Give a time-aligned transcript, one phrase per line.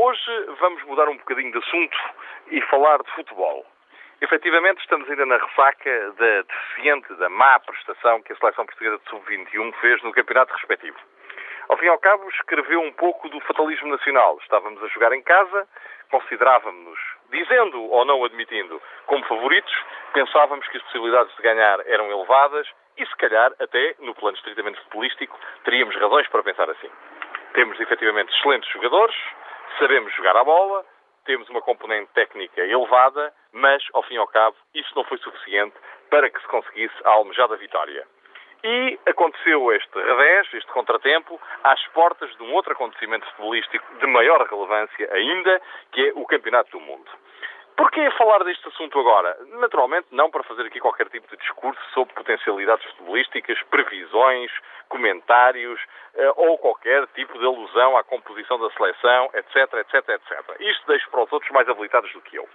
[0.00, 1.98] hoje vamos mudar um bocadinho de assunto
[2.50, 3.66] e falar de futebol.
[4.22, 9.10] Efetivamente, estamos ainda na ressaca da deficiente, da má prestação que a seleção portuguesa de
[9.10, 10.96] sub-21 fez no campeonato respectivo.
[11.68, 14.38] Ao fim e ao cabo, escreveu um pouco do fatalismo nacional.
[14.42, 15.68] Estávamos a jogar em casa,
[16.10, 16.98] considerávamos-nos,
[17.30, 19.72] dizendo ou não admitindo, como favoritos,
[20.14, 24.80] pensávamos que as possibilidades de ganhar eram elevadas e, se calhar, até, no plano estritamente
[24.80, 26.90] futebolístico, teríamos razões para pensar assim.
[27.52, 29.16] Temos efetivamente excelentes jogadores,
[29.78, 30.84] sabemos jogar a bola,
[31.24, 35.76] temos uma componente técnica elevada, mas, ao fim e ao cabo, isso não foi suficiente
[36.10, 38.06] para que se conseguisse a almejada vitória.
[38.62, 44.46] E aconteceu este revés, este contratempo, às portas de um outro acontecimento futebolístico de maior
[44.46, 47.10] relevância ainda, que é o Campeonato do Mundo.
[47.80, 49.38] Porquê falar deste assunto agora?
[49.58, 54.52] Naturalmente, não para fazer aqui qualquer tipo de discurso sobre potencialidades futebolísticas, previsões,
[54.90, 55.80] comentários
[56.14, 60.60] eh, ou qualquer tipo de alusão à composição da seleção, etc, etc, etc.
[60.60, 62.46] Isto deixo para os outros mais habilitados do que eu.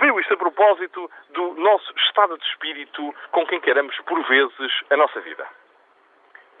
[0.00, 4.96] Veio isto a propósito do nosso estado de espírito com quem queremos, por vezes, a
[4.96, 5.46] nossa vida.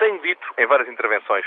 [0.02, 1.46] Tenho dito em várias intervenções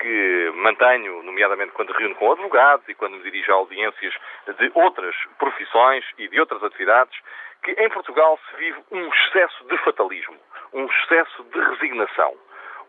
[0.00, 4.14] que mantenho, nomeadamente quando reúno com advogados e quando me dirijo a audiências
[4.58, 7.14] de outras profissões e de outras atividades,
[7.62, 10.38] que em Portugal se vive um excesso de fatalismo,
[10.72, 12.34] um excesso de resignação,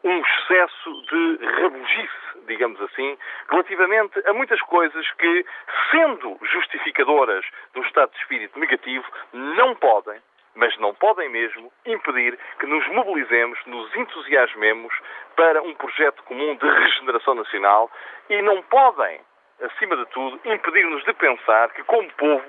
[0.06, 3.18] um excesso de rabugice, digamos assim,
[3.50, 5.46] relativamente a muitas coisas que,
[5.92, 10.22] sendo justificadoras de um estado de espírito negativo, não podem,
[10.56, 14.94] mas não podem mesmo impedir que nos mobilizemos, nos entusiasmemos
[15.36, 17.90] para um projeto comum de regeneração nacional
[18.30, 19.22] e não podem,
[19.62, 22.46] acima de tudo, impedir-nos de pensar que, como povo,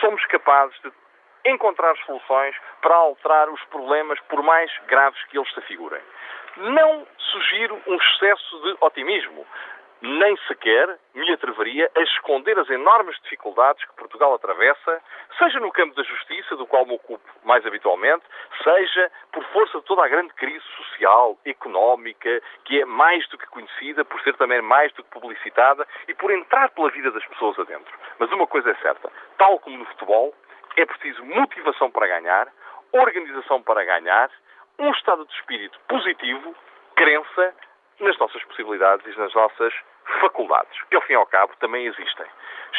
[0.00, 0.92] somos capazes de
[1.46, 6.00] encontrar soluções para alterar os problemas, por mais graves que eles se afigurem.
[6.56, 9.46] Não sugiro um excesso de otimismo
[10.02, 15.02] nem sequer me atreveria a esconder as enormes dificuldades que Portugal atravessa,
[15.38, 18.24] seja no campo da justiça, do qual me ocupo mais habitualmente,
[18.62, 23.46] seja por força de toda a grande crise social, económica, que é mais do que
[23.46, 27.58] conhecida, por ser também mais do que publicitada e por entrar pela vida das pessoas
[27.58, 27.92] adentro.
[28.18, 30.34] Mas uma coisa é certa: tal como no futebol,
[30.76, 32.48] é preciso motivação para ganhar,
[32.92, 34.30] organização para ganhar,
[34.78, 36.54] um estado de espírito positivo,
[36.94, 37.54] crença,
[38.00, 39.74] nas nossas possibilidades e nas nossas
[40.20, 42.26] faculdades, que ao fim e ao cabo também existem.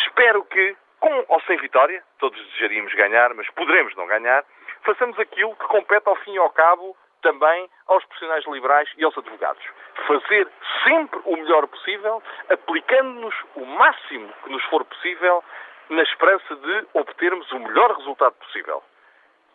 [0.05, 4.43] Espero que, com ou sem vitória, todos desejaríamos ganhar, mas poderemos não ganhar,
[4.83, 9.17] façamos aquilo que compete ao fim e ao cabo também aos profissionais liberais e aos
[9.17, 9.63] advogados.
[10.07, 10.47] Fazer
[10.83, 15.43] sempre o melhor possível, aplicando-nos o máximo que nos for possível,
[15.89, 18.83] na esperança de obtermos o melhor resultado possível.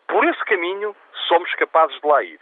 [0.07, 0.95] Por esse caminho,
[1.27, 2.39] somos capazes de lá ir,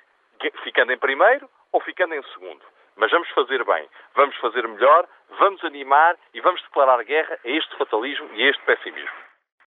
[0.64, 2.62] ficando em primeiro ou ficando em segundo.
[3.02, 5.08] Mas vamos fazer bem, vamos fazer melhor,
[5.40, 9.31] vamos animar e vamos declarar guerra a este fatalismo e a este pessimismo.